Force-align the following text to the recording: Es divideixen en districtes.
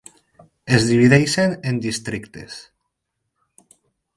Es 0.77 0.87
divideixen 0.91 1.53
en 1.73 1.77
districtes. 1.83 2.57